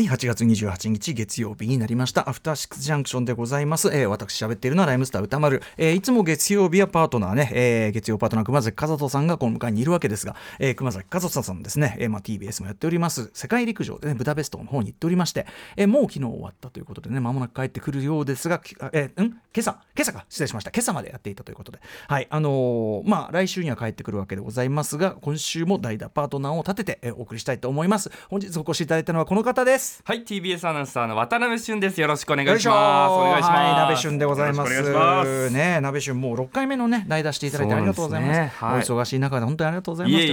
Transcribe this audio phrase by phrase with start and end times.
[0.00, 2.26] はい8月28日月曜日になりました。
[2.26, 13.30] アフターシックスジャンクションでございます、えー、私喋っているのはライムスター歌丸、えー、いつも月曜日はパートナーね、えー、月曜パートナー熊崎和人さんがこの迎えにいるわけですが、えー、熊崎和人さんですね、えーまあ、TBS もやっております。
[13.34, 15.44] 世界陸上でねブダペストの方に行っておりまして、
[15.76, 18.62] えー、もう昨日終わったということでね間もなく帰ってくるようですが、
[18.94, 19.26] えー、ん？
[19.26, 19.72] 今朝？
[19.94, 20.24] 今朝か？
[20.30, 20.70] 失礼しました。
[20.70, 21.80] 今朝までやっていたということで。
[22.08, 28.10] はいあのー、まあ来週には帰ってくるわけでございますが今週も代打パートナーを立てて、えー、お送りしたいと思います。
[28.30, 29.89] 本日お越しいただいたのはこの方です。
[30.04, 32.00] はい TBS アナウンサーの渡辺俊です。
[32.00, 33.12] よろしくお願いします。
[33.12, 35.50] お願いします、はい、鍋俊でございます。
[35.50, 40.24] ね鍋俊もう6回目のね代打していただいてありがとうございます、ねはい、お忙しい中で本当にありがとうございます。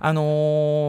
[0.00, 0.22] あの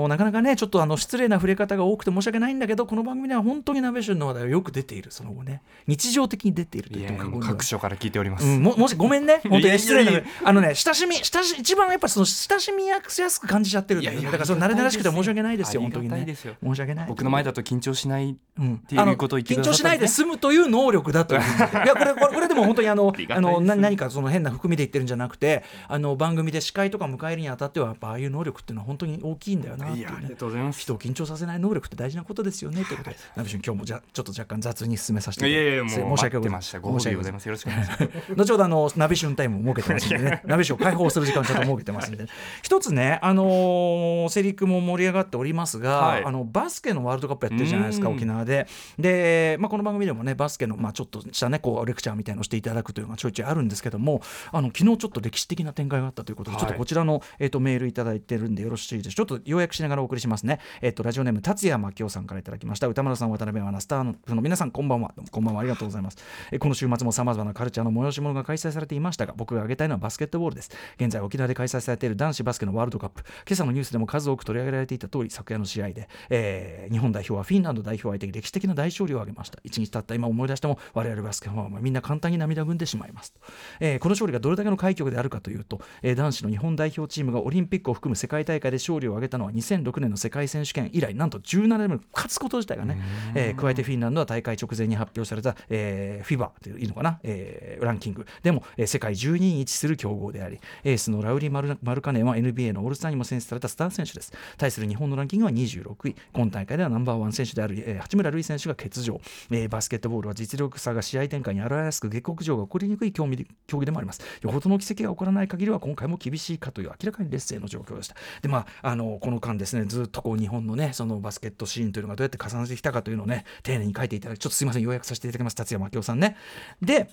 [0.05, 9.41] ー、なかなかねちょっとあの失礼な触れ方が多くて申し訳ないんだけどこの番組では本当に鍋俊の話題をよく出ているその後ね日常的に出ているという各所から聞いております、うん、ももしごめんね。
[9.43, 10.11] 本当に失礼な
[10.43, 15.81] あのね親しみ親し一番やっぱその親しみやすく感じちゃってるんだよだからその慣れ慣らしくて申し訳ないですよ。
[15.81, 16.35] 本当にね。
[16.35, 17.07] 申し訳ない。
[17.07, 21.41] 僕の前だと緊張しないっていうことを言緊張しないで済むという能力だという。
[21.85, 30.81] いやこれこれこれでも本当にあのあの何かその変な含みで言ってるんじゃなくてあの番組で司会とか迎えるにあたってはやっぱああいう能力っていうのは本当に大きいんだよなっていう、ね、ありがとうございます。
[30.81, 33.17] 人を緊張させない能力って大事なことですよねということで。
[33.35, 36.07] 今日もじゃちょっと若干雑に進めさせていただいて。
[36.07, 36.81] 申し訳ございません。
[36.81, 37.51] 申し訳ございません。
[37.51, 38.35] よろしくお願いします。
[38.35, 40.41] 後ほどあのナビシュンタイムを設けてますんでね。
[40.45, 42.25] ナビシュンを開放する時間ちょっと設けてますんで、
[42.63, 48.67] 一つねあのー、セリクも盛り上がっておりますが、はい、あのバスケのワールドカップやってるじゃないですか沖縄で。
[48.97, 62.87] で、まあ、この番組でもねバスケの、まあ、ちょっとしたねこうレクチャーみたいのをしていただくというのがちょいちょいあるんですけどもあの昨日ちょっと歴史的な展開があったということで、はい、ちょっとこちらの、えーと、メールいただいてるんでよろしいですちょっと要約しながらお送りしますね、えーと、ラジオネーム達也真紀夫さんからいただきました。
[62.87, 65.13] 歌丸さん渡辺アナスターの皆さんこんばんは。
[65.31, 65.61] こんばんは。
[65.61, 66.17] ありがとうございます、
[66.51, 70.71] えー、この週末もさまざまなカルチャーの催し物が開催されていましたが僕が挙げたいのはバスケットボールです。
[70.99, 73.23] 現在沖縄で開催されている男子バスケのワールドカップ。
[73.47, 79.59] 今朝のニュースでも数多く取り上げられていた通り昨夜の試合で、えー、日本代表はフィンランド代表相手に歴史的な大勝利を挙げました。
[79.63, 83.39] 一日経った今思い出しても我々バスケファンはみんな簡単に涙ぐんでしまいますと、
[83.79, 93.01] えー、この勝利がどれだけの快挙であるかというと、えー、男子の日本代表チームがオリンピックを含む世界大会で勝利を挙げたのは2006年の世界選手権以来なんと17年目勝つこと自体がね、
[93.35, 98.25] えー、加えてフィンランドは大会直前に発表された、えー、フィバといういいのかな、えー、ランキング。
[98.43, 104.33] でも、えー、世界12位に位置する強豪でありエースのラウリ・マルマルカネンは NBA のオールスターにも選出されたスター選手です。
[104.57, 106.15] 対する日本のランキングは26位。
[106.33, 109.19] 今大会ではナンバーワン選手である、えー、八村塁選手が欠場、
[109.51, 113.45] えー、バスケットボールは実力差が試合展開に表れやすく下克上が起こりにくい競技
[113.85, 114.21] でもあります。
[114.41, 125.55] よほどの奇跡が起こらない限りは今回も厳しいかという明らかに劣勢の状況でしたでまああのこの間ですねずっとこう日本のねそのバスケットシーンというのがどうやって重なってきたかというのをね丁寧に書いていただきちょっとすいません要約させていただきます。
[125.55, 126.37] 達也真紀夫さんね。
[126.81, 127.09] で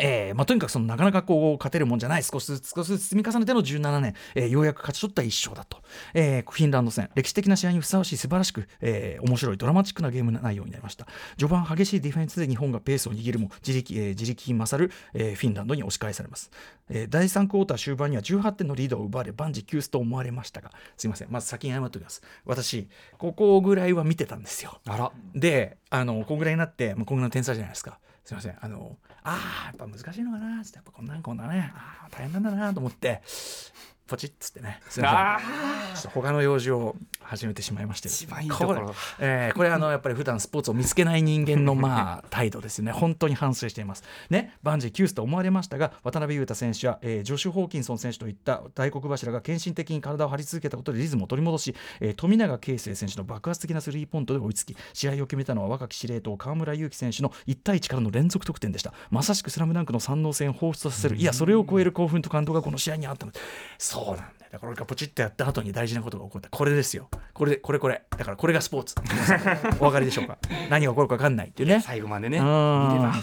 [0.00, 5.82] えーまあ、とにかくそのなかなかこう勝てるもんじゃない少しずつ少しずつ積み重ねての17年、えー、ようやく勝ち取った1勝だと、
[6.14, 11.06] えー、フィンランド戦歴史的な試合にふさわしい素晴らしく、えー、面白いドラマチックなゲーム内容になりました。
[11.36, 16.50] 序盤激しいディフェンスで日本がペースを握るも自力,、えー、自力に勝る、えー、フィンランドに押し返されます、
[16.88, 22.22] えー、第3クォーター終盤には18点のリードを奪われ万事休すと思われましたがすいませんまず先に謝っておきます。
[22.44, 22.88] 私
[23.18, 24.80] ここぐらいは見てたんですよ。
[24.86, 25.12] あら。
[25.34, 28.56] であのこんぐらいになって、まあ、こんぐらいの天才じゃないですかすいません。
[28.60, 30.62] あのああやっぱ難しいのかな。
[30.62, 31.72] ってやっぱこんなんこんなね。
[31.74, 33.22] ああ大変なんだなと思って。
[34.12, 34.78] ポチッつってね。
[34.90, 35.40] すいま
[35.94, 36.10] せん。
[36.10, 38.94] 他の用事を始めてしまいまして一番いいところ。
[39.18, 42.92] えー、これあのやっぱり普段スポーツを見つけない人間のまあ態度ですね。
[42.92, 44.04] 本当に反省しています。
[44.28, 58.92] ねバンジーキュースと思われましたが渡辺裕太選手や、えー、ジョシュ・ホーキンソン選手といった大黒柱が献身的に体を張り続けたことでリズムを取り戻し、えー、富永啓生選手の爆発的なスリーポイントで追いつき試合を決めたのは若き司令塔河村勇輝選手の1対1からの連続得点でした。
[59.10, 61.16] まさしくスラムダンクの三能性を放出させる。
[61.16, 63.32] いやそれを超える興奮と感動がこの試合にあったの
[64.04, 67.08] そうなんだだから俺がポチッとやった後に大事なことが起こったこれですよ。
[67.32, 68.02] これこれこれ。
[68.10, 68.94] だからこれがスポーツ。
[69.80, 70.36] お分かりでしょうか。
[70.68, 71.80] 何が起こるか分かんないっていうね。
[71.80, 72.38] 最後までね。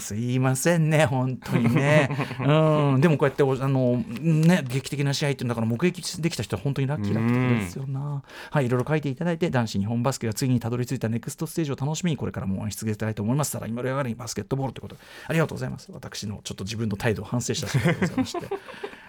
[0.00, 0.16] す。
[0.16, 2.10] いませんね本当にね。
[2.44, 3.00] うん。
[3.00, 8.24] でもこうやってあのね劇的な試合っていうんだから目撃できた人は本当にラッキーだったんですよな。
[8.50, 13.52] はいいろいろ書いていただいて男子日本バスケが次にたどり着いたネクストステージを楽しみにこれからも応援し続けたいと思います。
[13.52, 15.00] さらに盛り上がりバスケットボールということで。
[15.28, 15.88] ありがとうございます。
[15.92, 18.46] 私のちょっと自分の態度を反省した次第でございまして。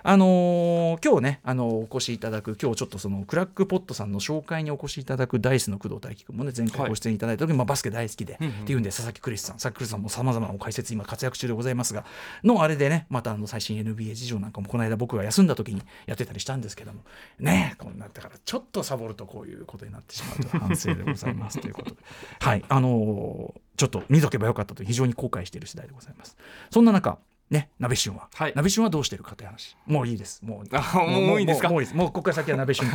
[0.04, 12.06] あのー、今日ね、あのお越しいただく今日ちょっとそのクラックポットさんの紹介にお越しいただくダイスの工藤大輝君もね前回ご出演いただいた時、はい、まあ、バスケ大好きで、うんうん、っていうんで佐々木クリスさん佐々木クリスさんもさまざまな解説今活躍中でございますが
[12.44, 17.02] のあれでねまたあの最新 NBA 事情なんかもこの間僕が休んだ時にやってたりしたんですけども
[17.40, 21.98] ねこんなだからちょっとサボるとこういうことになってしまうと反省でございますということで。
[22.40, 22.64] はい。
[22.68, 26.38] あのー、ちょっと見とけばよかったと非常に後悔している次第でございます。
[26.70, 27.20] そんな中
[27.52, 28.54] ね、鍋旬は、はい。
[28.56, 29.76] 鍋旬はどうしてるかという話。
[29.86, 30.42] もういいです。
[30.44, 31.68] もう あもういいんですか？
[31.70, 31.98] もういいです。
[31.98, 32.94] もうここから先は鍋旬よ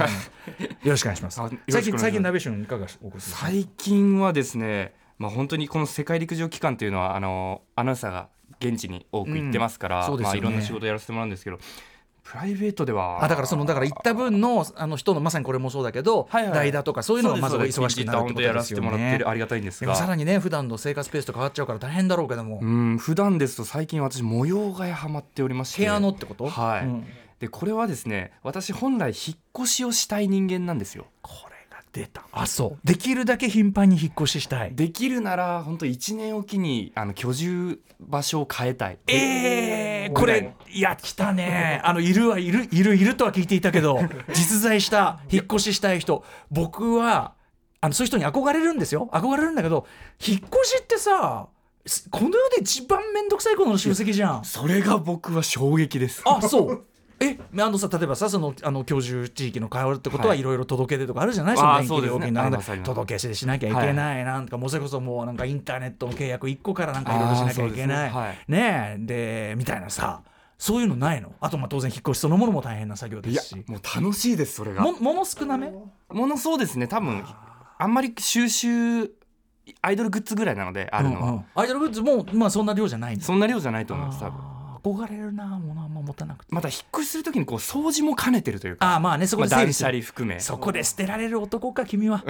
[0.86, 1.40] ろしくお願いします。
[1.68, 10.38] 最近最近鍋旬いかがお最近はですね、まあ、本当にこの世界陸上期間というのはあのアナウンサーが現地に多く行ってますから、まあ、うんそうですよね。
[10.38, 11.58] いろんな仕事やらせてもらうんですけど
[12.26, 13.24] プライベートでは。
[13.24, 16.54] あだからそのだから行った分のあの人のまさにこれもそうだけど、はいはい。
[16.54, 18.88] 代打とかそういうのがまず忙しくなるってことですよね。
[18.88, 19.28] てもらってる。
[19.28, 19.94] ありがたいんですが。
[19.94, 25.82] さらにね普段の生活ペースと変わっちゃうから大変だろうけども、うん普段ですと最近私模様替えハマっておりまして。
[25.82, 26.84] 部屋のってことはい。
[26.84, 27.06] うん。
[27.38, 31.06] でこれはですね私本来引っ越しをしたい人間なんですよ。
[31.22, 31.45] こ
[31.96, 32.22] 出た。
[32.30, 32.86] あそう。
[32.86, 34.74] できるだけ頻繁に引っ越ししたい。
[34.74, 38.98] できるなら本当1年おきにあの居住場所を変えたい。
[39.08, 41.80] えー、これいや来たね。
[41.84, 44.00] あのいるはいるいるいるとは聞いていたけど
[44.34, 46.22] 実在した引っ越ししたい人。
[46.50, 47.32] 僕は
[47.80, 49.08] あのそういう人に憧れるんですよ。
[49.12, 49.86] 憧れるんだけど
[50.24, 51.48] 引っ越しってさ
[51.86, 54.44] すこの世で一番面倒くさいことの集積じゃん。
[54.44, 56.20] それが僕は衝撃です。
[56.26, 56.86] あそう
[57.18, 60.40] えあのさ例えばさそのあの居住地域の変わるってことははい。
[60.40, 62.88] いろいろ届け出とかあるじゃない、あーその電気料金なんだありますあります。
[62.90, 68.10] 届け出しなきゃいけない、なんかもうそれこそもうなんかインターネットの契約1個からなんかいろいろしなきゃいけない。
[68.10, 68.96] あーそうですね。
[68.98, 68.98] え。
[69.00, 70.22] でみたいなさ
[70.58, 71.32] そういうのないの？
[71.40, 73.64] あとまあ当然引っ越しそのものも大変な作業ですし。
[73.66, 74.82] もう楽しいですそれが。
[74.82, 75.70] ももの少なめ？
[75.70, 77.24] ものそうですね多分。
[77.78, 79.10] あんまり収集
[79.82, 81.44] アイドルグッズぐらいなのであるのは、うんうん。
[81.54, 84.55] アイドルグッズもまあそんな量じゃないそんな量じゃないと思います多分
[84.86, 86.54] 憧れるなものあんま持たなくて。
[86.54, 88.86] また引っ越しするときにこう掃除も兼ねてるというか。
[88.86, 90.38] ああまあねそこまあ、断捨離含め。
[90.38, 92.24] そこで捨てられる男か 君は。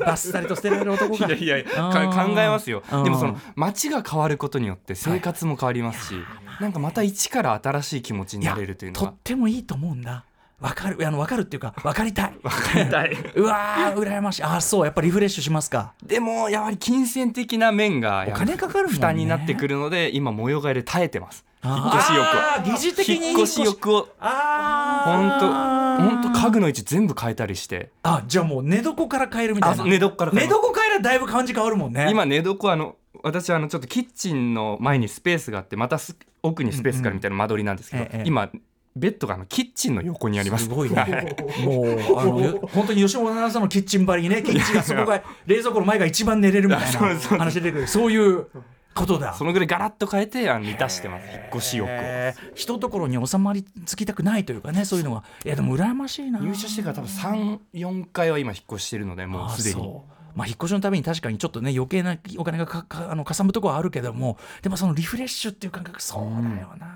[0.00, 1.26] バッサリと捨てられる男か。
[1.32, 1.70] いやいや
[2.14, 2.82] 考えますよ。
[2.90, 3.04] うん。
[3.04, 6.14] でもその街が変わることによって生活も変わりますし、
[6.60, 10.24] なんかまた一から新しい気持ちになれるというのとっはてもいいと思うんだ。
[10.60, 12.34] わかるあのわかるっていうかわかりたい。
[12.88, 13.16] たい。
[13.34, 14.42] うわー羨ましい。
[14.44, 15.92] あそうやっぱリフレッシュしますか。
[16.04, 23.62] でもやはり金銭的な面がお金かかる負担になってくるので今模様替えで耐えてます引っ越し欲あー疑似的に引っ越し。
[23.62, 24.08] 欲を。
[24.18, 27.90] あ本当本当家具具の位置全部変えたりして。
[28.02, 29.84] あじゃあもう寝床から変えるみたいな。
[29.84, 32.08] 寝床から寝床変えらだいぶ感じ変わるもんね。
[32.10, 38.50] 今寝床あの私はあのちょっとキッチンの前にスペースがあってまたす奥にスペースがあるみたいな間取りなんですけど、ええ今
[38.94, 40.64] ベッドがあのキッチンの横にあります。
[40.64, 41.34] すごいはね。
[41.64, 46.98] もうあのよ本当に吉本アナウンサーのキッチン張りにね、キッチンがそこが冷蔵庫の前が一番寝れるみたいな
[47.38, 47.86] 話出てくる。
[47.86, 48.48] そういう
[48.94, 49.34] ことだ。
[49.34, 51.26] そのぐらいガラッと変えてあの満たしてます。
[51.28, 51.90] 引っ越し欲を。
[51.90, 55.24] えー一ところに収まりつきたくないというかね、そういうのが。
[55.44, 56.38] いやでも羨ましいな。
[56.38, 57.08] 入社してから多分
[57.72, 60.00] 34回は今引っ越ししてるのでもうあすでに。
[60.34, 66.86] まあ、引っ越しのために確かにちょっとね余計なお金がかかあのかさむところはあるけどもでもそのリフレッシュっていう感覚そうだよな、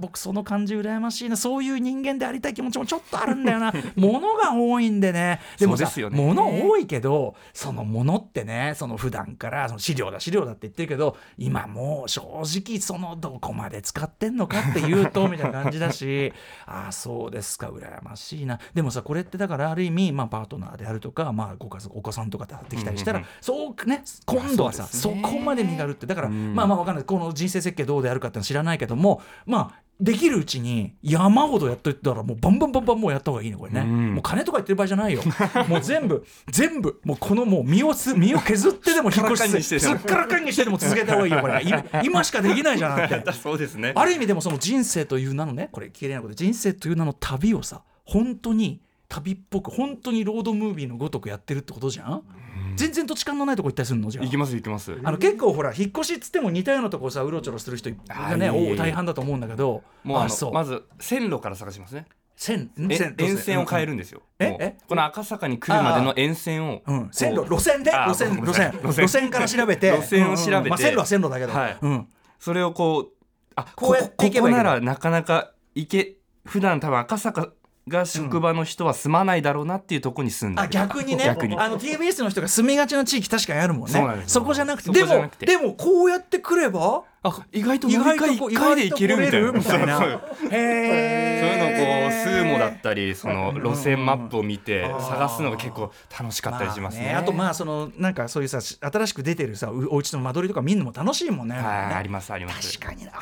[0.00, 1.36] 僕その感じ羨ましいな。
[1.36, 3.72] そういう人間でありたい気持ちもちょっとあるんだよな。
[3.96, 5.40] 物が多いんでね。
[5.58, 6.16] でもさそうですよね。
[6.16, 16.32] 物多いけどその物ってねその普段からその資料だ資料だって言ってるけど今もう正直そのどこまで使ってんのかっていうとみたいな感じだし。
[16.66, 17.68] ああそうですか。
[17.68, 18.58] 羨ましいな。
[18.74, 26.06] でもさこれってだからある意味、まあ、パートナーであるとか、まあ、ご家族お子さんとかで会ってきたりしたら、うんうんそうね今度はさそ,、こまで身軽って。
[26.06, 26.54] だから、うん。
[26.54, 27.04] まあまあわかんない。
[27.04, 34.14] この人生設計どうであるかってのは知らないけどもまあできるうちに山ほどやっといたらもうバンバンバンバンもうやった方がいいねこれね、うん。
[34.14, 35.22] もう金とか言ってる場合じゃないよ。
[35.68, 41.60] もう全部全部もうこのもう身をす身を削ってでも引っ越しすっすっからかんにしてでも続けた方がいいよこれ。
[41.66, 43.32] 今今しかできないじゃんって。
[43.32, 43.92] そうですね。
[43.94, 52.22] ある意味でもその人生という名のねこれ綺麗なことで人生という名の旅をさ本当に旅っぽく本当にロードムービーのごとくやってるってことじゃん、
[52.76, 54.96] 全然土地勘のないとこ行ったりするのじゃあ行きます行きます。
[55.02, 59.82] あの結構ほら引っ越しっつっても似たようなとこさうろちょろする人がねお大半だと思うんだけど。
[60.04, 60.52] もうあのそう。
[60.52, 62.06] まず線路から探しますね。
[62.36, 64.20] 線え線沿線を変えるんでですよ。
[64.20, 64.56] もうえ？
[64.60, 66.82] えこの赤坂に来るまでの沿線を。
[66.86, 67.90] うん、線路路線で？
[67.92, 68.72] あ路線路線。
[68.82, 69.28] 路線。
[69.28, 69.90] から調べて。
[69.90, 70.52] 路線を調べて。
[70.52, 70.62] うん。
[70.62, 70.68] うん。
[70.68, 71.78] まあ、線路は線路だけど、はい。
[71.82, 73.12] うん、それをこう
[73.56, 77.50] あこうやって行けばいいこここならなかなか行け普段多分赤坂
[77.88, 80.66] が職場の人は住まないだろうなっていうところに住んでる。
[80.66, 81.24] あ逆にね。
[81.24, 81.56] 逆に。
[81.56, 84.22] あの TBS の人が住みがちな地域確かにあるもんね。
[84.26, 84.86] そこじゃなくて。
[84.86, 89.62] そでもでもこうやってくればあ意外と意外とこう1回で行けるみたいな。
[89.62, 89.98] たいな。
[89.98, 90.08] そう。
[90.08, 95.00] いうのをこうースーモだったりその路線マップを見てうん。
[95.02, 97.10] 探すのが結構楽しかったりしますね。
[97.12, 101.56] まああとまあそのなんかそういうさ新しく出てるさうお家の間取りとか見るのも楽しいもんね。
[101.56, 102.78] はいねありますあります。
[102.78, 103.12] 確かにな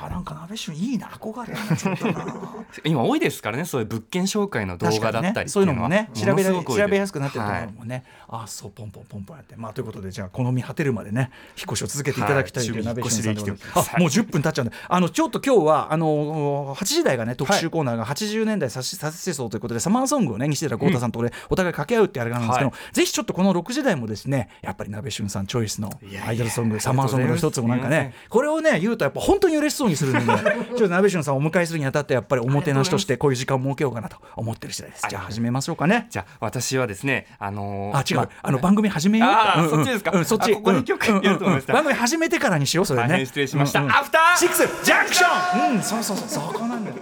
[0.00, 2.66] あなんか鍋旬いいな憧れるな。
[2.84, 6.52] 今多いですからねそういう物件紹介の動画だったりってそういうのもね調べ調
[6.88, 9.56] べやすくなってると思はいうもんね、あそうポンポンポンポンやって。
[9.56, 12.84] まあということでじゃあ好み果てるまでね引っ越しを続けていただきたいというはい。
[12.84, 13.90] 鍋旬さんでございます。
[13.94, 25.90] あもう10分経っちゃうんであのちょっと今日はあの8時台がね特集コーナーが80年代サス世相ということでサマーソングをね西寺豪太さんと俺、お互い掛け合うってあれがあるんですけど、ぜひちょっとこの6時台もですねやっぱり鍋俊さんチョイスの
[26.26, 35.06] アイドルソングサマーソングの一つもなんかねこれをね言うとやっぱ本当に嬉しそうにするんで、 ちょっと鍋俊さんをお迎えするにあたってやっぱりおもてなしとしてこういう時間を設けようかなと思ってる次第です。
[35.08, 36.06] じゃあ始めましょうかね。
[36.10, 39.28] じゃあ私はですねあのあ違う、あの番組始めよう。
[39.28, 40.54] あ、そっちですか、そっち。
[40.54, 46.96] ここに曲やると思いました、番組始めてからにしようそれね失礼しました、アフターシックスジャンクションうんそうそうそうそこなんだよ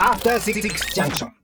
[0.00, 1.43] アフターシックスジャンクション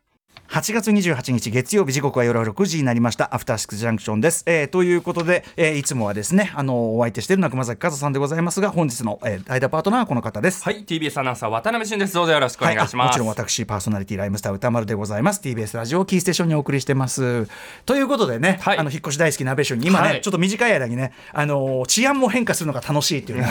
[0.50, 3.33] 8月28日月曜日時刻は夜6時になりました。
[3.33, 10.64] アフターシックスジャンクションです、えー、ということで、えー、いつもはですねあのお相手しているのは熊崎和さんでございますが本日の、えー、間パートナーはこの方です。
[10.64, 12.14] はい TBS アナウンサー渡辺俊です。
[12.14, 15.40] どうぞよろしくお願いします、はい、もちろん私パーソナリティライムスター歌丸でございます。
[15.40, 17.47] TBS ラジオキーステーションにお送りしてます。
[17.87, 23.47] ということでね、はい、あの引っ越し大好きなべしゅに今ね、はい、ちょっと短い間にねあの治安も変化するのが楽しいっていうね。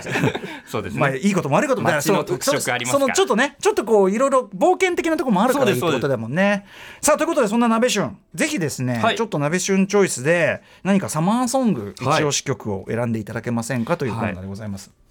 [0.64, 1.00] そうですね。
[1.00, 6.64] まあいいことも悪いこともありますそのちょっとねちょっとこういろいろ冒険的なところもあるからいいってことだもんね。
[7.00, 15.01] さあということでそんな鍋旬ぜひですね、はい、ちょっと鍋旬チョイスで何かサマーソング一押し曲を選んでいただけませんかというコーナーでございます。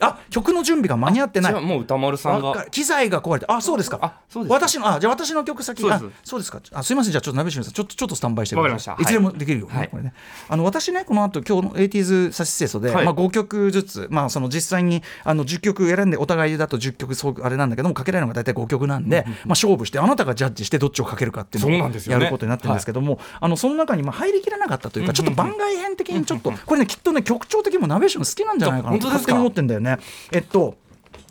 [0.00, 1.52] あ曲の準備が間に合ってない。
[1.54, 2.66] もう歌丸さんが。
[2.70, 3.98] 機材が壊れてあそうですか。
[4.02, 6.60] あそうです私のあじゃあ私の曲先あそうですか。
[6.72, 7.12] あすいません。
[7.12, 9.02] じゃあちょっと鍋島さんちょっとちょっとスタンバイしてください。
[9.02, 9.06] い。
[9.06, 10.12] つでもできるよね、はい、これね。
[10.48, 29.89] あの私ねこの後今日の 80s サシセソで、はい、まあ5曲ずつまあその実際にあの10曲選んでお互いだと10曲そうあれなんだけどもかけられるのが大体5曲なんで、まあ勝負してあなたがジャッジしてどっちをかけるかっていうのをやることになってるんですけども、あのその中にまあ入りきらなかったというかちょっと番外編的にちょっとこれねきっとね曲調的にも鍋島好きなんじゃないかなと勝手に思ってんだよね
[30.32, 30.76] えっと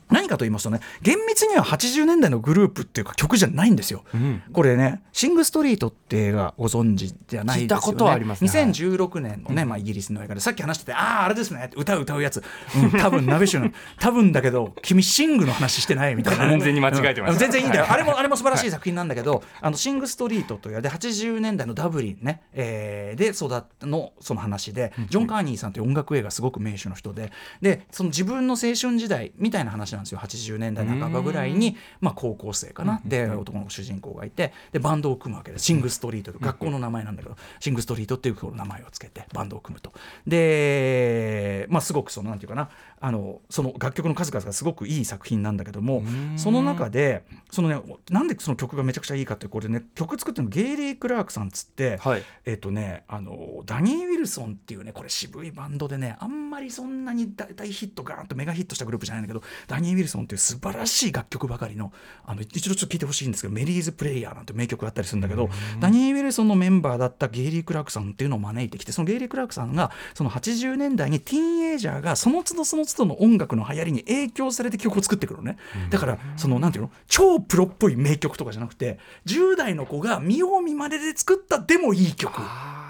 [0.09, 7.77] 何かと言いますとね厳密には80年代のグループっていうか曲じゃないんですよ、うん、これね「シング・ストリート」って映画ご存知じゃないですよね。
[7.77, 12.43] 聞いたことはあります、ね、2016年のね、まあ、イギリスの映画でさっき話してて「あああれですね」歌う歌うやつ、
[12.75, 16.49] うん、多分鍋シュの多分だけど君シングの話してないみたいな。
[16.49, 17.85] 完全に間違えてます、うん、全然いいんだよ。
[17.89, 30.19] あれもあれも素晴らしい作品なんだけど「あのシング・ストリート」というで80年代のダブリンね、えー、で育ったのその話でジョン・カーニーさんという音楽映画すごく名手の人ででその自分の青春時代みたいな話なんですよ。
[30.19, 34.53] 80年代代半ばぐらいに、まあ、高校生かな、で男の主人公がいて。
[34.71, 35.65] でバンドを組むわけです。
[35.65, 39.93] シング・ストリートと学校の名前なんだけど、シング・ストリートっていう名前をつけてバンドを組むと。
[40.25, 42.69] で、まあ、すごくそのなんていうかな。
[43.01, 46.03] あのその楽曲の数々がすごくいい作品なんだけども
[46.35, 61.91] その中でそのねなんでその曲がめちゃくちゃいいかってこれね曲作ってるのゲイリー・クラークさんっつって、はい、えっ、とねあのダニー・ウィルソンっていうねこれ渋いバンドでねあんまりそんなに大ヒットガーンとメガヒットしたグループじゃないんだけどダニー・ウィルソンっていう素晴らしい楽曲ばかりの
[62.25, 75.57] あの一度ちょっと聞いてほしいんですけど「メリーズ・プレイヤー」なんて名曲があったりするんだけどダニー・ウィルソンのメンバーだったゲイリー・クラークさんっていうのを招いてきてそのゲイリー・クラークさんがその80年代にティーンエイジャーがその都度その都度の音楽の流行りに影響されて曲を作ってくるのね。
[75.89, 76.91] だからそのなんていうの？
[77.07, 82.41] 超プロっぽい名曲とかじゃなくて10代の子が見よう見まねで作ったでもいい曲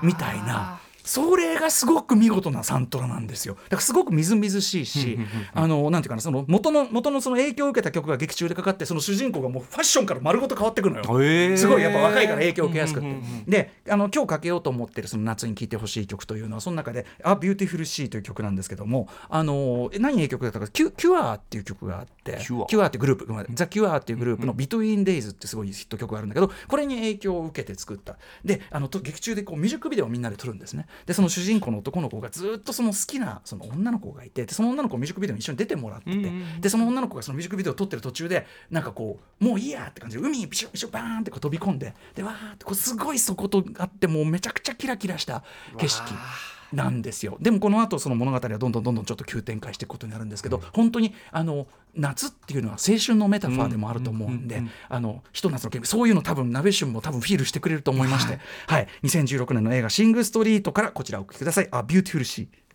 [0.04, 0.80] みたいな。
[1.10, 3.56] それがすごく見事なサントラなんですよ。
[3.56, 5.18] だからすごくみずみずしいし
[5.56, 13.08] あのなんていうかなその元の元のその影響を受けた曲が劇中でかかってその主人公がもうファッションから丸ごと変わってくるのよ、すごいやっぱ若いから影響を受けやすくて、
[13.48, 28.18] であの今日かけようと思ってるその夏に聴いてほしい曲というのはその中で「A Beautiful Sea」という曲なんですけどもあの何影響を受けたかキュ「キュアっていう曲があって「キュアっていうグループ「ザ・キュアっていうグループの「Between Days」ってすごいヒット曲があるんだけどこれに影響を受けて作った。
[28.46, 45.44] であの劇中でこうミュージックビデオをみんなで撮るんですねでその主人公の男の子がずっとその好きなその女の子がいてその女の子ミュージックビデオに一緒に出てもらってて、うんうん、でその女の子がそのミュージックビデオを撮ってる途中でなんかこうもういいやって感じで海にピシュピシュバーンってこう飛び込んででわーってこうすごいそことあってもうめちゃくちゃキラキラした
[45.78, 46.14] 景色。
[46.74, 47.38] なんですよ。
[47.40, 58.10] でもこの後その物語はどんどんどんどんちょっと急展開していくことになるんですけど、うん、本当にあの夏っていうのは青春のメタファーでもあると思うんで、あのひと夏のゲームそういうの多分ナベシュンも多分 feel してくれると思い。
[58.10, 61.68] まして、はい、はい、2016年の映画「シング・ストリート」からこちらお聴きください。
[61.72, 62.69] A Beautiful Sea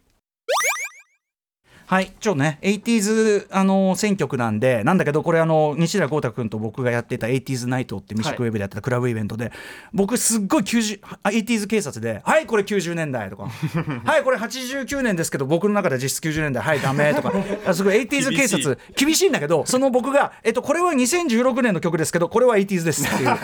[1.86, 9.52] はいちょっとね 80s あの選曲なんでなんだけどこれあの西寺郷太君と僕がやってた 80s ナイトってミシックウェブでやってたクラブイベントで、はい、
[9.92, 13.44] 僕すっごい 80s 警察で「はいこれ90年代」とか
[14.04, 23.36] 「はいこれ89年ですけど僕の中では実質90年代はいダメ」とかすごい 80s 警察厳しいんだけどその僕が、えっと、これは2016年の曲ですけどこれは 80s ですっていう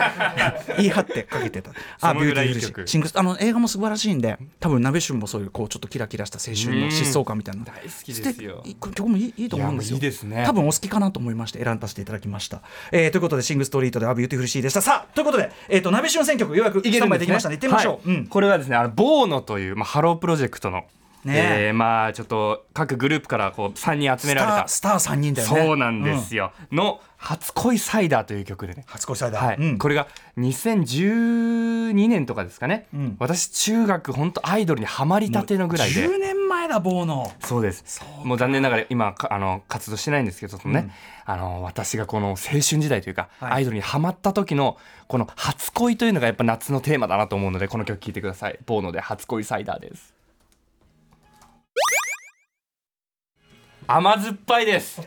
[0.77, 1.71] 言い張ってかけてた。
[2.01, 9.95] A Beautiful Sea あの映画も素晴らしいんで多分ナベシュンもそういうこうちょっとキラキラした青春の疾走感みたいな大好きです性曲もいいいいと思うんですよ。
[9.95, 10.43] いいですね。
[10.45, 12.61] 多分お好きかなと思いまして選ばせていただきました、
[12.91, 14.81] えー、ということでシングストリートでは Beautiful Sea でした。
[14.81, 18.17] さあということで、えーと、ナベシュン選曲ようやくスタンバイできましたね、ね、行ってみましょう、はい。
[18.19, 19.41] うん、これはですねあの Buono!
[19.41, 20.83] という、まあ、ハロープロジェクトの
[21.25, 21.67] ね。
[21.67, 24.67] えー、まあちょっと各グループからこう3人集められた。
[24.67, 25.65] スタースター3人だよね。
[25.65, 28.83] そうなんですよ、うん、の「初恋サイダー」という曲でね。
[28.87, 30.07] 初恋サイダー、はい、うん、これが
[30.39, 36.07] 2012年とかですかね、うん、私中学本当アイドルにはまりたてのぐらいで。
[36.07, 37.31] 10年前だ Buono!。
[37.39, 38.03] そうです。
[38.23, 40.91] もう残念ながら今あの活動してないんですけどそのね、
[41.25, 48.57] あの私がこの青春時代というか、はい、アイドルにはまった時のこの初恋というのがやっぱ夏のテーマだなと思うのでこの曲聴いてください。
[48.65, 50.13] ボーノで初恋サイダーです
[53.87, 55.01] 甘酸っぱいです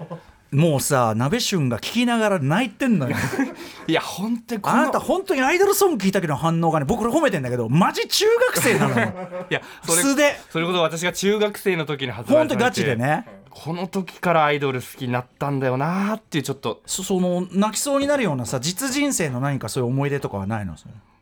[0.54, 3.16] もうさ鍋旬が聞きながら泣いてんのよ。
[3.88, 9.12] いや本当にあなた本当にアイドルソング聞いた時の反応がね僕褒めてんだけどマジ中学生なのよ。
[9.50, 10.38] いやそれ素で。
[10.50, 13.26] それこそ私が中学生の時に発売本当ガチでね。
[13.50, 16.82] この時からアイドル好きになったんだよなっていうちょっと。
[16.86, 20.76] その泣きそうになるようなさ実人生の何かそういう思い出とかはないの？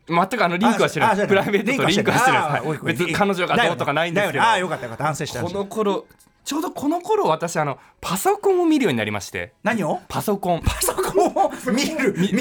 [0.08, 1.26] 全くあのリンクはしてない。
[1.26, 2.62] プライベートとリンクはしてない。
[2.84, 5.04] 別に彼女がどうとかないんですけどああよかったよかった。
[5.04, 5.42] 反省した。
[5.42, 6.04] この頃
[6.44, 9.52] ちょうどこの頃私あのパソコンを見るようになりまして。
[9.62, 10.00] 何を？
[10.08, 10.60] パソコン。
[10.62, 12.34] パソコンを見る見る。
[12.34, 12.40] イン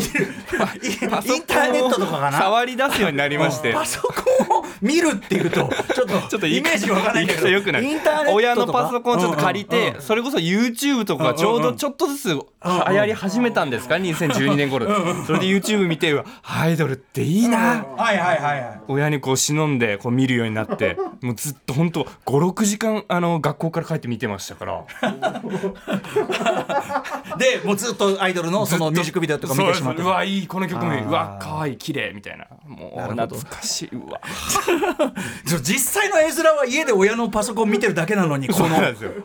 [1.44, 2.40] ターネットとかかな？
[2.40, 3.74] 触り出すようになりまして。
[3.74, 4.13] パソコ
[4.56, 7.48] ンを見るっていうとちょっと ちょっとイメージわかんないけど。
[7.48, 7.86] よくない。
[8.32, 14.86] 親のパソコンをちょっと借りて、それこそ YouTube とかちょうどちょっとずつ流行り始めたんですか？2012年頃
[15.25, 16.12] それで YouTube 見て
[16.44, 17.86] アイドルっていいな。
[17.98, 24.84] はいはいはい親にこう忍んでこう見るようになって もうずっと本当56時間あの学校から帰って見てましたから。
[27.38, 30.01] でもうずっとアイドルのそのミュージックビデオとか見てしまって。
[30.01, 31.01] うわいいこの曲もいい。
[31.01, 32.48] うわ可愛い綺麗みたいな。
[32.65, 33.89] もう懐かしい。
[33.89, 34.22] うわ。
[35.63, 38.77] 実際の絵面は家で親のパソコン見てるだけなのにこの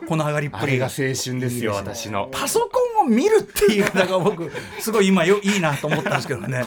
[0.07, 0.77] この上がりっぷり。
[0.77, 2.29] が青春ですよ私の。
[2.31, 6.63] パソコンを見るっていう方が僕 すごい今よいいなと思ったんですけどね。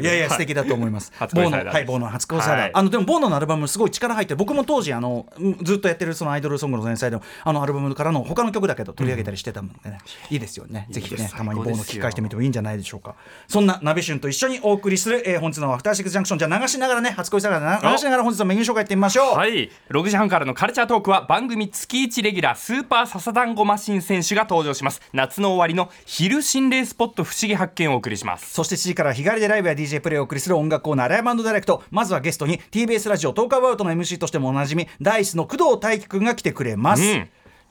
[0.00, 0.04] い。
[0.04, 1.12] やいや素敵だと思います。
[1.18, 2.70] ボーノはいボーノ初恋サイダー。
[2.72, 5.26] あのでもボーノのアルバムすごい力入って僕も当時あの
[5.62, 9.98] ずっとやってるそのアイドルソングの前菜であのアルバムからの他の曲だけど取り上げたりしてたのでね、
[10.30, 10.86] いいですよね。
[10.90, 13.14] ぜひねたまにボーノ聞き返してみてもいいんじゃないでしょうか。
[13.48, 19.34] そんな鍋旬と一緒にお送りする、えー、本日のアフターシックスジャンクションじゃ流しながらね初恋サイダー流しながら本日のメニュー紹介いってみましょう。
[19.36, 19.70] はい。
[19.90, 25.02] 6時半からのカルチャートークは番組月1レギュラースーパーササダンゴマシン選手が登場します。
[25.12, 28.52] 夏の終わりの昼心霊スポット不思議発見をお送りします。
[28.52, 37.28] そして7時から日帰りでライブや DJ プレイをお送りする音楽コーナーライブダイレクトまずはゲストに TBS ラジオトークアバウトの MC としてもおなじみダイスの工藤大輝くんが来てくれます、うん、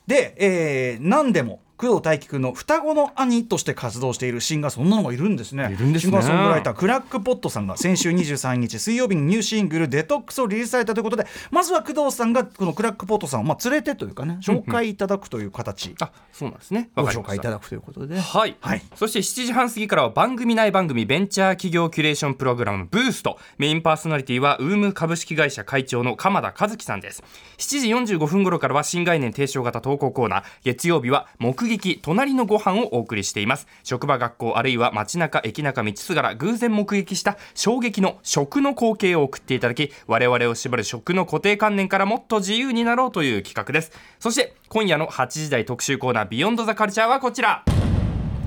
[0.07, 5.69] で、えー、何でも工藤大輝くんの双子の兄として活動しているシンガーそんなのがいるんですね。
[5.71, 6.07] いるんですね。
[6.07, 16.89] シンガーソングライタークラックポットさんが先週23日水曜日にニューシングル「デトックス」をリリースされたということでまずは工藤さんがこのクラックポットさんをまあ連れてというかね紹介いただくという形、うんうん、あそうなんですね。
[16.95, 18.19] ご紹介いただくということで。
[18.19, 23.37] はい、はい、そして7時半過ぎからは番組内番組ベンチャー企業キュレーションプログラムブースト。
[23.57, 27.23] メインパーソナリティはウーム株式会社会長の鎌田和樹さんです。
[27.57, 30.43] 7時45分頃からは新概念提唱型投稿コーナー。
[30.63, 31.27] 月曜日は
[31.67, 33.67] 撃隣のご飯をお送りしています。
[33.83, 43.91] 職場学校あるいは街中駅中道すがら偶然目撃した衝撃の食の光景を送っていただき我々を縛る食の固定観念からもっと自由になろうという企画です。
[44.19, 47.63] そして今夜の8時台特集コーナー Beyond the Culture はこちら。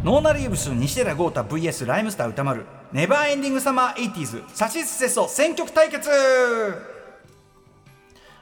[0.05, 6.96] ノーナリーブス西寺豪太 VS ライムスター歌丸ネバーエンディングサマー 80s サシスセソ選曲対決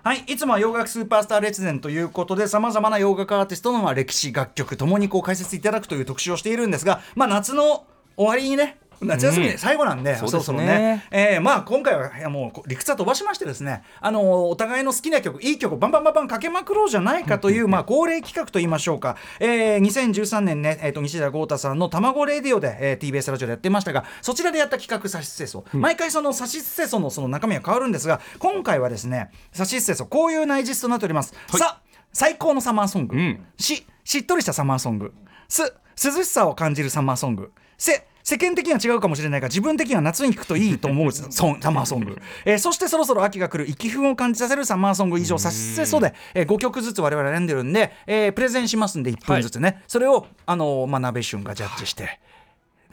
[0.05, 10.65] はい、いつもは洋楽スーパースター列伝ということで、様々な洋楽アーティストの歴史、楽曲ともにこう解説いただくという特集をしているんですが、まあ、夏の終わりにね、夏休み最後なんで、うん、そろそろね。
[10.67, 35.13] ね、えー、まあ今回はもう理屈は飛ばしましてですねあのお互いの好きな曲いい曲バンバンバンバンかけまくろうじゃないかという、まあ恒例企画といいましょうか、えー、2013年ね、えーと、西寺郷太さんの「卵レディオで」えー、TBS ラジオでやってましたがそちらでやった企画「サシスセソ」毎回その「サシスセソ」のその中身は変わるんですが今回はですね「サシスセソ」こういう内実となっております、はい、さあ最高のサマーソング、うん、ししっとりしたサマーソング。
[35.49, 35.63] す
[36.03, 37.53] 涼しさを感じるサマーソング。
[37.77, 43.71] せ世間的には違うかもしれないが自分的には夏に聴くといいと思うソン サマーソング、えー、そしてそろそろ秋が来る。
[43.71, 52.19] 息風を感じさせるサマーソング以上させそうで、えー、5曲ずつ我々選んでるんで、えー、プレゼンしますんで1分ずつね、はい、それをあのー、まあ、鍋旬がジャッジして。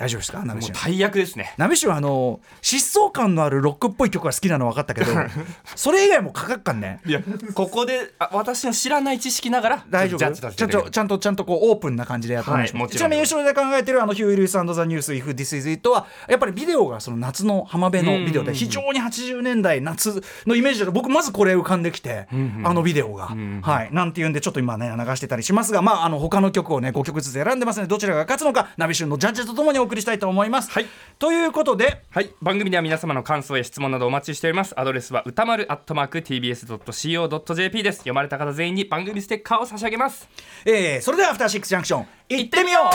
[0.01, 0.43] 大丈夫ですか？
[0.43, 1.53] ナビシュン大役ですね。
[1.57, 5.11] ナビシュンはあの疾走感のあるロックっぽい曲が好きなの分かったけど
[5.75, 7.21] それ以外もかかっかんねいや
[7.53, 12.77] ここであ私の知らない知識ながら大丈ジャッジ夫ちゃんとちゃんとちゃんとこうオープンな感じでやってましょう。
[12.77, 22.27] はいもちなみに後ろで考えてるあのヒュー・ウィルスザ・ニュース・イフ・ディス・イズ・イットはやっぱりビデオがその夏の浜辺のビデオで非常に80年代夏のイメージで僕まずこれ浮かんできて
[22.63, 23.35] あのビデオが。
[23.61, 23.89] はい。
[23.91, 30.71] なんていうんでちょっと今ね流してたりしますがまああの他の曲をね5曲ずつ選んでますのでどちらが勝つのかナビシュンのジャッジとともにお送りしたいと思います。
[30.71, 30.85] はい。
[31.19, 32.33] ということではい。
[32.41, 34.79] 番組では皆様の感想や質問などお待ちしております。
[34.79, 37.97] アドレスは歌丸アットマーク TBS.CO.JP です。
[37.99, 40.29] 読まれた方全員に番組ステッカーを差し上げます。
[40.65, 42.85] えーそれではアフターシックスジャンクション行ってみよう。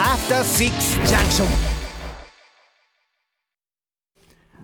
[0.00, 0.70] After Six
[1.04, 1.46] Junction.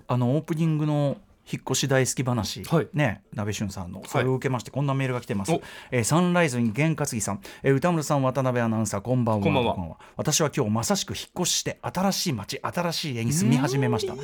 [0.06, 1.16] あのオープニングの
[1.50, 5.60] 引っ越し大好き話、はいね、鍋俊さんのそれを受けまして、こんなメールが来てますお。
[5.90, 9.44] えーサンライズに玄勝木さん、えー歌村さん、渡辺アナウンサー、こんばんは。
[9.44, 14.14] こんばんは私は今日まさしく引っ越しして、新しい街、新しい家に住み始めました。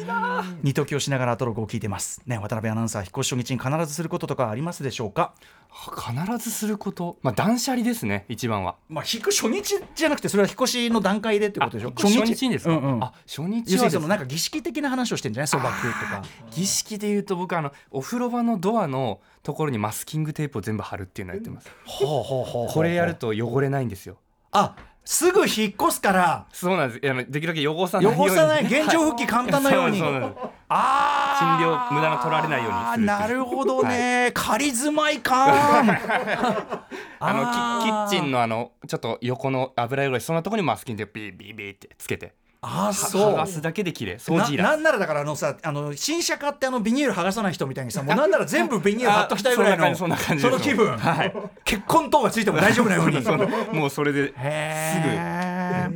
[0.63, 2.23] 二時をしながらアトログを聞いてます。
[2.27, 5.35] ね、渡辺アナウンサー、引っ越し初日に必ずすることとかありますでしょうか？
[5.79, 7.19] 必ずすること。
[7.23, 8.77] まあ断捨離ですね一番は。
[8.89, 11.93] まあ、引く初日じゃなくて、それは引っ越しの段階でってことでしょ？
[11.95, 13.03] 初日にですか、うんうん。
[13.05, 13.99] あ初日はね。
[13.99, 16.23] のなんか儀式的な話をしてんじゃない、そば食うとか。
[16.51, 21.71] 儀式で言うと僕あのお風呂場のドアのところにマスキングテープを全部貼るっていうのをやってます。
[21.85, 24.19] ほうほうほうこれやると汚れないんですよ。
[24.53, 26.47] あすぐ引っ越すから。
[26.53, 27.11] そうなんです。
[27.11, 28.31] あのできるだけ汚さないように。
[28.33, 35.47] 汚さない現状復帰簡単なように、 そうなんですそうなんですあ無駄な取られないようになるほどね、仮住まいか。
[37.21, 42.35] あのキキッチンのあのちょっと横の油汚れそんなところにマスキングテープビービービーってつけて
[42.67, 43.33] あはそう。
[43.33, 53.17] 剥がすだけで綺麗掃除いならなんならだからあのさあの新車買ってあのビニール剥がさない人みたいにさもう なんなら全部ビニール貼っときたいぐらいのあそんな感じそんなの気感じです分、結婚等がついても大丈夫なように。
[53.73, 54.33] もうそれです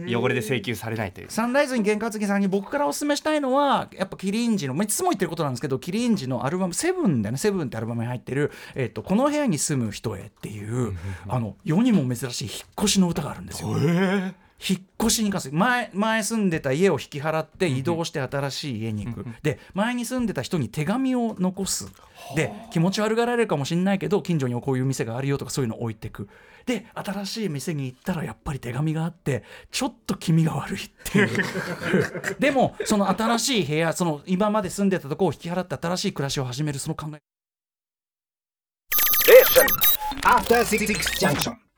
[0.07, 1.27] ぐ汚れで請求されないという。
[1.31, 10.97] サンライズに験担ぎさんに僕からお勧めしたいのはやっぱキリンジの、まあ、いつも言ってることなんですけどキリンジのアルバム「セブンだよね「セブンってアルバムに入ってる「えっとこの部屋に住む人へ」っていう
[11.29, 13.71] あの世にも珍しい引っ越しの歌があるんですよ。
[14.69, 21.91] 引っ越しに関する前前住んでた家を引き払って移動して新しい家に行く、で前に住んでた人に手紙を残す。
[22.37, 26.29] で気持ち悪がられるかもしれないけど近所にこういう店があるよとかそういうのを置いてく。
[26.67, 31.29] で新しい店に行ったらやっぱり手紙があってちょっと気味が悪いっていう。
[32.39, 37.21] でもその新しい部屋その今まで住んでたとこを引き払って新しい暮らしを始めるその考え。
[40.25, 41.70] After Six Junction.